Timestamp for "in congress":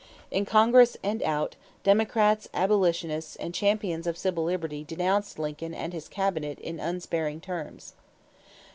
0.31-0.97